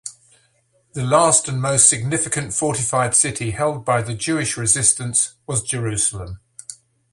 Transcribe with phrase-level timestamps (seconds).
[0.93, 6.39] The last and most significant fortified city held by the Jewish resistance was Jerusalem.